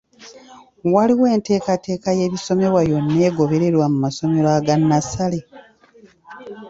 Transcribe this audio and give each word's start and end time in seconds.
Waliwo 0.93 1.25
enteekateeka 1.35 2.09
y’ebisomesebwa 2.17 2.81
yonna 2.91 3.15
egobererwa 3.27 3.85
mu 3.91 3.97
masomero 4.05 4.47
aga 4.57 4.75
nnassale? 4.79 5.39